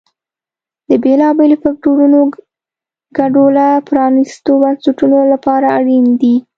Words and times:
د 0.89 0.91
بېلابېلو 1.03 1.55
فکټورونو 1.63 2.19
ګډوله 3.17 3.67
پرانیستو 3.89 4.51
بنسټونو 4.61 5.19
لپاره 5.33 5.67
اړین 5.77 6.05
دي. 6.21 6.35